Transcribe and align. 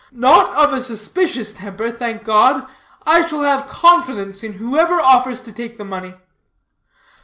Not 0.11 0.49
of 0.55 0.73
a 0.73 0.79
suspicious 0.81 1.53
temper, 1.53 1.91
thank 1.91 2.23
God, 2.23 2.65
I 3.05 3.23
shall 3.27 3.41
have 3.43 3.67
confidence 3.67 4.41
in 4.41 4.53
whoever 4.53 4.99
offers 4.99 5.41
to 5.41 5.51
take 5.51 5.77
the 5.77 5.85
money." 5.85 6.15